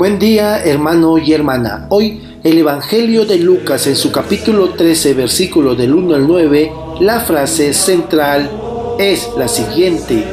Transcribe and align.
Buen 0.00 0.18
día 0.18 0.64
hermano 0.64 1.18
y 1.18 1.34
hermana. 1.34 1.84
Hoy 1.90 2.22
el 2.42 2.56
Evangelio 2.56 3.26
de 3.26 3.36
Lucas 3.36 3.86
en 3.86 3.96
su 3.96 4.10
capítulo 4.10 4.70
13 4.70 5.12
versículo 5.12 5.74
del 5.74 5.92
1 5.92 6.14
al 6.14 6.26
9, 6.26 6.72
la 7.00 7.20
frase 7.20 7.74
central 7.74 8.50
es 8.98 9.28
la 9.36 9.46
siguiente. 9.46 10.24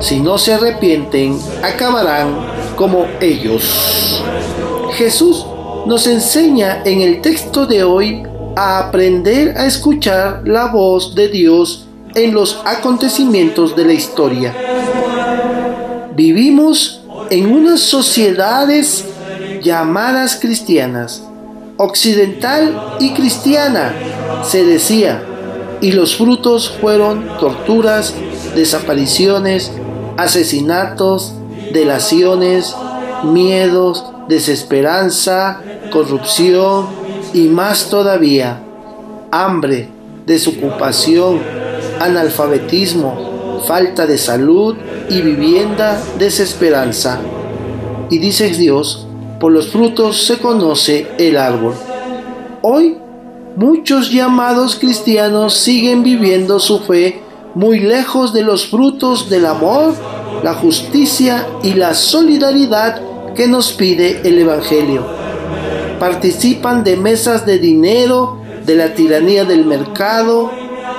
Si 0.00 0.20
no 0.20 0.36
se 0.36 0.52
arrepienten, 0.52 1.38
acabarán 1.62 2.36
como 2.76 3.06
ellos. 3.22 4.22
Jesús 4.92 5.46
nos 5.86 6.06
enseña 6.06 6.82
en 6.84 7.00
el 7.00 7.22
texto 7.22 7.66
de 7.66 7.82
hoy 7.82 8.24
a 8.56 8.78
aprender 8.78 9.56
a 9.56 9.64
escuchar 9.64 10.42
la 10.44 10.66
voz 10.66 11.14
de 11.14 11.28
Dios 11.28 11.86
en 12.14 12.34
los 12.34 12.60
acontecimientos 12.66 13.74
de 13.74 13.84
la 13.86 13.94
historia. 13.94 14.54
Vivimos 16.14 17.00
en 17.30 17.50
unas 17.50 17.80
sociedades 17.80 19.13
llamadas 19.64 20.36
cristianas, 20.36 21.24
occidental 21.78 22.96
y 23.00 23.14
cristiana, 23.14 23.94
se 24.44 24.64
decía, 24.64 25.22
y 25.80 25.92
los 25.92 26.16
frutos 26.16 26.76
fueron 26.80 27.26
torturas, 27.40 28.14
desapariciones, 28.54 29.72
asesinatos, 30.16 31.34
delaciones, 31.72 32.76
miedos, 33.24 34.04
desesperanza, 34.28 35.60
corrupción 35.90 36.86
y 37.32 37.48
más 37.48 37.88
todavía, 37.88 38.60
hambre, 39.30 39.88
desocupación, 40.26 41.40
analfabetismo, 42.00 43.60
falta 43.66 44.06
de 44.06 44.18
salud 44.18 44.76
y 45.08 45.22
vivienda, 45.22 46.00
desesperanza. 46.18 47.18
Y 48.10 48.18
dice 48.18 48.48
Dios, 48.50 49.06
por 49.38 49.52
los 49.52 49.68
frutos 49.68 50.26
se 50.26 50.38
conoce 50.38 51.06
el 51.18 51.36
árbol. 51.36 51.74
Hoy, 52.62 52.96
muchos 53.56 54.10
llamados 54.10 54.76
cristianos 54.76 55.54
siguen 55.54 56.02
viviendo 56.02 56.58
su 56.60 56.80
fe 56.80 57.20
muy 57.54 57.78
lejos 57.80 58.32
de 58.32 58.42
los 58.42 58.66
frutos 58.66 59.28
del 59.30 59.46
amor, 59.46 59.94
la 60.42 60.54
justicia 60.54 61.46
y 61.62 61.74
la 61.74 61.94
solidaridad 61.94 63.00
que 63.34 63.46
nos 63.46 63.72
pide 63.72 64.20
el 64.24 64.38
Evangelio. 64.38 65.04
Participan 65.98 66.84
de 66.84 66.96
mesas 66.96 67.46
de 67.46 67.58
dinero, 67.58 68.38
de 68.66 68.74
la 68.74 68.94
tiranía 68.94 69.44
del 69.44 69.64
mercado, 69.64 70.50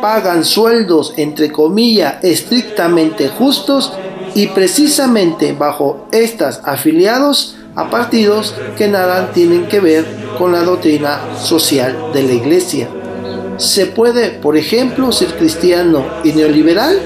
pagan 0.00 0.44
sueldos 0.44 1.14
entre 1.16 1.50
comillas 1.50 2.22
estrictamente 2.22 3.28
justos 3.28 3.92
y 4.34 4.48
precisamente 4.48 5.52
bajo 5.52 6.06
estas 6.12 6.60
afiliados 6.64 7.56
a 7.76 7.90
partidos 7.90 8.54
que 8.76 8.88
nada 8.88 9.30
tienen 9.32 9.66
que 9.66 9.80
ver 9.80 10.04
con 10.38 10.52
la 10.52 10.62
doctrina 10.62 11.20
social 11.38 12.10
de 12.12 12.22
la 12.22 12.32
iglesia. 12.32 12.88
¿Se 13.58 13.86
puede, 13.86 14.30
por 14.30 14.56
ejemplo, 14.56 15.12
ser 15.12 15.36
cristiano 15.36 16.04
y 16.24 16.32
neoliberal? 16.32 16.98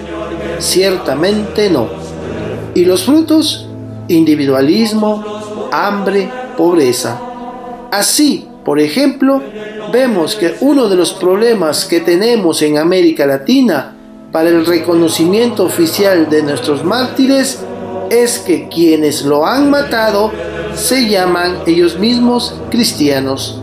Ciertamente 0.59 1.71
no. 1.71 1.89
¿Y 2.75 2.85
los 2.85 3.05
frutos? 3.05 3.69
Individualismo, 4.09 5.69
hambre, 5.73 6.31
pobreza. 6.57 7.21
Así, 7.91 8.49
por 8.65 8.79
ejemplo, 8.79 9.43
vemos 9.93 10.37
que 10.37 10.55
uno 10.61 10.89
de 10.89 10.97
los 10.97 11.13
problemas 11.13 11.85
que 11.85 12.01
tenemos 12.01 12.63
en 12.63 12.79
América 12.79 13.27
Latina 13.27 13.97
para 14.31 14.49
el 14.49 14.65
reconocimiento 14.65 15.65
oficial 15.65 16.31
de 16.31 16.43
nuestros 16.43 16.85
mártires 16.85 17.61
es 18.11 18.39
que 18.41 18.69
quienes 18.69 19.25
lo 19.25 19.47
han 19.47 19.71
matado 19.71 20.31
se 20.75 21.09
llaman 21.09 21.61
ellos 21.67 21.99
mismos 21.99 22.55
cristianos. 22.71 23.61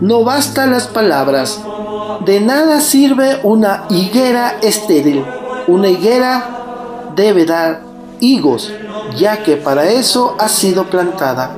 No 0.00 0.24
bastan 0.24 0.70
las 0.72 0.86
palabras. 0.86 1.60
De 2.24 2.40
nada 2.40 2.80
sirve 2.80 3.40
una 3.42 3.84
higuera 3.88 4.58
estéril. 4.62 5.24
Una 5.68 5.88
higuera 5.88 7.12
debe 7.14 7.44
dar 7.44 7.82
higos, 8.20 8.72
ya 9.16 9.42
que 9.42 9.56
para 9.56 9.90
eso 9.90 10.36
ha 10.38 10.48
sido 10.48 10.84
plantada. 10.84 11.56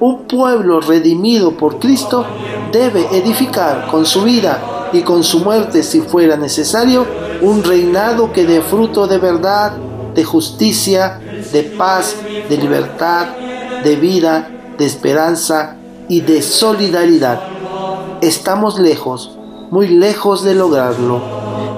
Un 0.00 0.24
pueblo 0.24 0.80
redimido 0.80 1.52
por 1.52 1.78
Cristo 1.78 2.26
debe 2.72 3.06
edificar 3.12 3.86
con 3.90 4.04
su 4.04 4.22
vida 4.22 4.88
y 4.92 5.00
con 5.00 5.24
su 5.24 5.40
muerte 5.40 5.82
si 5.82 6.00
fuera 6.00 6.36
necesario 6.36 7.06
un 7.40 7.62
reinado 7.62 8.32
que 8.32 8.44
dé 8.44 8.60
fruto 8.60 9.06
de 9.06 9.18
verdad, 9.18 9.72
de 10.14 10.24
justicia, 10.24 11.20
de 11.52 11.62
paz, 11.62 12.16
de 12.48 12.56
libertad, 12.56 13.28
de 13.84 13.96
vida, 13.96 14.48
de 14.78 14.86
esperanza 14.86 15.76
y 16.08 16.20
de 16.20 16.42
solidaridad. 16.42 17.40
Estamos 18.20 18.78
lejos, 18.78 19.36
muy 19.70 19.88
lejos 19.88 20.44
de 20.44 20.54
lograrlo. 20.54 21.20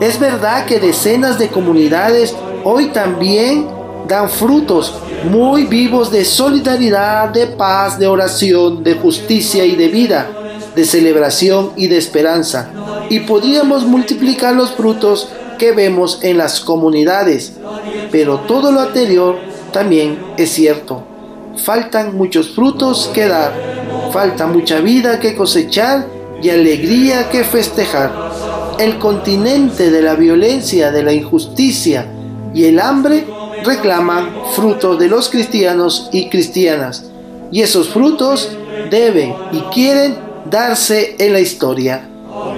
Es 0.00 0.19
verdad 0.19 0.66
que 0.66 0.81
decenas 0.81 1.38
de 1.38 1.48
comunidades 1.48 2.34
hoy 2.64 2.87
también 2.87 3.66
dan 4.06 4.28
frutos 4.28 4.94
muy 5.25 5.64
vivos 5.64 6.10
de 6.10 6.25
solidaridad, 6.25 7.28
de 7.31 7.47
paz, 7.47 7.98
de 7.98 8.06
oración, 8.06 8.82
de 8.82 8.94
justicia 8.94 9.64
y 9.64 9.75
de 9.76 9.88
vida, 9.88 10.31
de 10.75 10.84
celebración 10.84 11.72
y 11.76 11.88
de 11.88 11.98
esperanza. 11.98 12.70
Y 13.10 13.20
podríamos 13.20 13.84
multiplicar 13.84 14.54
los 14.54 14.72
frutos 14.72 15.28
que 15.58 15.72
vemos 15.72 16.20
en 16.22 16.38
las 16.38 16.60
comunidades, 16.60 17.54
pero 18.12 18.41
todo 18.41 18.70
lo 18.70 18.81
anterior 18.81 19.37
también 19.72 20.19
es 20.37 20.50
cierto. 20.50 21.03
Faltan 21.62 22.16
muchos 22.16 22.50
frutos 22.54 23.10
que 23.12 23.26
dar, 23.26 23.52
falta 24.12 24.46
mucha 24.46 24.80
vida 24.80 25.19
que 25.20 25.34
cosechar 25.34 26.06
y 26.42 26.50
alegría 26.50 27.28
que 27.28 27.44
festejar. 27.44 28.12
El 28.78 28.98
continente 28.98 29.91
de 29.91 30.02
la 30.02 30.14
violencia, 30.14 30.91
de 30.92 31.02
la 31.02 31.12
injusticia 31.12 32.06
y 32.54 32.64
el 32.64 32.78
hambre 32.78 33.26
reclaman 33.64 34.30
fruto 34.54 34.96
de 34.96 35.08
los 35.08 35.28
cristianos 35.28 36.08
y 36.12 36.28
cristianas, 36.28 37.04
y 37.50 37.62
esos 37.62 37.88
frutos 37.88 38.50
deben 38.90 39.34
y 39.52 39.60
quieren 39.72 40.16
darse 40.48 41.16
en 41.19 41.32
la 41.32 41.40
historia. 41.40 42.08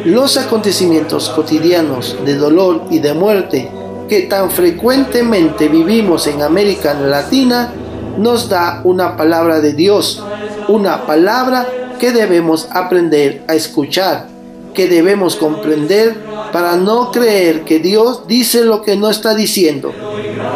Los 0.04 0.36
acontecimientos 0.36 1.30
cotidianos 1.30 2.16
de 2.24 2.34
dolor 2.34 2.84
y 2.90 2.98
de 2.98 3.14
muerte 3.14 3.70
que 4.08 4.22
tan 4.22 4.50
frecuentemente 4.50 5.68
vivimos 5.68 6.26
en 6.26 6.42
América 6.42 6.94
Latina 6.94 7.72
nos 8.18 8.48
da 8.48 8.80
una 8.84 9.16
palabra 9.16 9.60
de 9.60 9.72
Dios, 9.72 10.22
una 10.68 11.06
palabra 11.06 11.66
que 11.98 12.12
debemos 12.12 12.68
aprender 12.72 13.42
a 13.46 13.54
escuchar, 13.54 14.28
que 14.74 14.88
debemos 14.88 15.36
comprender 15.36 16.16
para 16.52 16.76
no 16.76 17.10
creer 17.10 17.62
que 17.62 17.78
Dios 17.78 18.26
dice 18.26 18.64
lo 18.64 18.82
que 18.82 18.96
no 18.96 19.10
está 19.10 19.34
diciendo. 19.34 19.92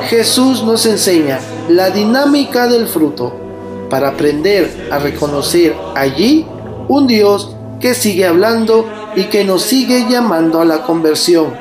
Jesús 0.09 0.63
nos 0.65 0.87
enseña 0.87 1.41
la 1.69 1.91
dinámica 1.91 2.67
del 2.67 2.87
fruto 2.87 3.33
para 3.91 4.09
aprender 4.09 4.89
a 4.91 4.99
reconocer 4.99 5.75
allí 5.95 6.47
un 6.89 7.07
Dios 7.07 7.55
que 7.81 7.95
sigue 7.95 8.27
hablando 8.27 8.87
y 9.15 9.25
que 9.25 9.45
nos 9.45 9.63
sigue 9.63 10.07
llamando 10.09 10.61
a 10.61 10.65
la 10.65 10.83
conversión, 10.83 11.55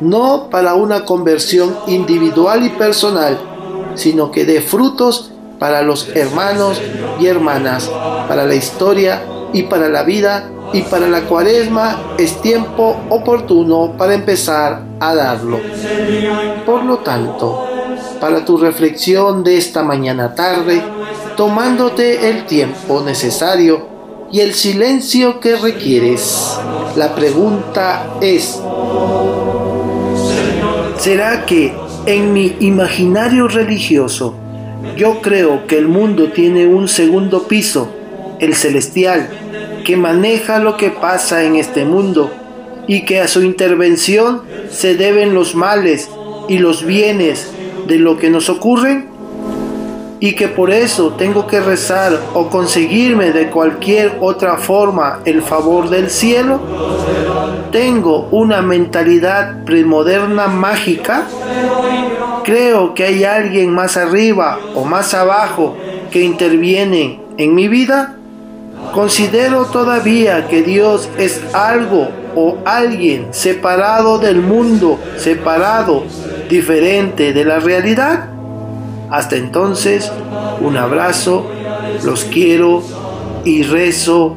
no 0.00 0.48
para 0.50 0.74
una 0.74 1.04
conversión 1.04 1.76
individual 1.88 2.64
y 2.64 2.70
personal, 2.70 3.38
sino 3.98 4.30
que 4.30 4.44
dé 4.44 4.60
frutos 4.60 5.32
para 5.58 5.82
los 5.82 6.08
hermanos 6.14 6.80
y 7.20 7.26
hermanas, 7.26 7.90
para 8.28 8.46
la 8.46 8.54
historia 8.54 9.22
y 9.52 9.64
para 9.64 9.88
la 9.88 10.04
vida 10.04 10.50
y 10.72 10.82
para 10.82 11.08
la 11.08 11.22
cuaresma 11.22 12.14
es 12.18 12.40
tiempo 12.40 12.96
oportuno 13.08 13.94
para 13.96 14.14
empezar 14.14 14.82
a 15.00 15.14
darlo. 15.14 15.60
Por 16.66 16.84
lo 16.84 16.98
tanto, 16.98 17.66
para 18.20 18.44
tu 18.44 18.56
reflexión 18.56 19.42
de 19.42 19.56
esta 19.56 19.82
mañana 19.82 20.34
tarde, 20.34 20.82
tomándote 21.36 22.28
el 22.28 22.46
tiempo 22.46 23.00
necesario 23.00 23.86
y 24.30 24.40
el 24.40 24.54
silencio 24.54 25.40
que 25.40 25.56
requieres, 25.56 26.58
la 26.96 27.14
pregunta 27.14 28.18
es, 28.20 28.60
¿será 30.98 31.46
que 31.46 31.87
en 32.08 32.32
mi 32.32 32.56
imaginario 32.60 33.48
religioso 33.48 34.34
yo 34.96 35.20
creo 35.20 35.66
que 35.66 35.76
el 35.76 35.88
mundo 35.88 36.32
tiene 36.32 36.66
un 36.66 36.88
segundo 36.88 37.46
piso, 37.46 37.90
el 38.40 38.54
celestial, 38.54 39.28
que 39.84 39.98
maneja 39.98 40.58
lo 40.58 40.78
que 40.78 40.88
pasa 40.88 41.44
en 41.44 41.56
este 41.56 41.84
mundo 41.84 42.32
y 42.86 43.04
que 43.04 43.20
a 43.20 43.28
su 43.28 43.42
intervención 43.42 44.40
se 44.70 44.94
deben 44.94 45.34
los 45.34 45.54
males 45.54 46.08
y 46.48 46.58
los 46.58 46.82
bienes 46.82 47.50
de 47.86 47.98
lo 47.98 48.16
que 48.16 48.30
nos 48.30 48.48
ocurren 48.48 49.08
y 50.18 50.32
que 50.32 50.48
por 50.48 50.70
eso 50.70 51.14
tengo 51.18 51.46
que 51.46 51.60
rezar 51.60 52.18
o 52.32 52.48
conseguirme 52.48 53.32
de 53.32 53.50
cualquier 53.50 54.16
otra 54.20 54.56
forma 54.56 55.20
el 55.26 55.42
favor 55.42 55.90
del 55.90 56.08
cielo? 56.08 56.58
¿Tengo 57.72 58.28
una 58.30 58.62
mentalidad 58.62 59.64
premoderna 59.64 60.48
mágica? 60.48 61.24
¿Creo 62.44 62.94
que 62.94 63.04
hay 63.04 63.24
alguien 63.24 63.72
más 63.74 63.96
arriba 63.96 64.58
o 64.74 64.84
más 64.84 65.12
abajo 65.14 65.76
que 66.10 66.22
interviene 66.22 67.20
en 67.36 67.54
mi 67.54 67.68
vida? 67.68 68.16
¿Considero 68.94 69.66
todavía 69.66 70.48
que 70.48 70.62
Dios 70.62 71.08
es 71.18 71.54
algo 71.54 72.08
o 72.34 72.56
alguien 72.64 73.28
separado 73.32 74.18
del 74.18 74.40
mundo, 74.40 74.98
separado, 75.16 76.04
diferente 76.48 77.32
de 77.32 77.44
la 77.44 77.58
realidad? 77.58 78.30
Hasta 79.10 79.36
entonces, 79.36 80.10
un 80.60 80.76
abrazo, 80.76 81.50
los 82.04 82.24
quiero 82.24 82.82
y 83.44 83.62
rezo 83.62 84.36